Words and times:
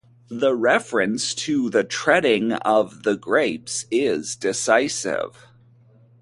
The 0.31 0.55
reference 0.55 1.35
to 1.35 1.69
the 1.69 1.83
treading 1.83 2.53
of 2.53 3.03
the 3.03 3.15
grapes 3.15 3.85
is 3.91 4.35
decisive. 4.35 5.45